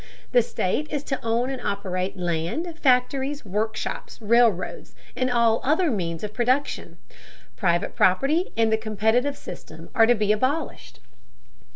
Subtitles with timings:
[0.31, 6.23] The state is to own and operate land, factories, workshops, railroads, and all other means
[6.23, 6.97] of production.
[7.55, 11.01] Private property and the competitive system are to be abolished.